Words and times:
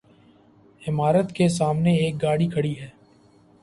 عمارت 0.81 1.31
کے 1.35 1.47
سامنے 1.49 1.95
ایک 1.95 2.21
گاڑی 2.21 2.47
کھڑی 2.49 2.77
ہے 2.79 2.89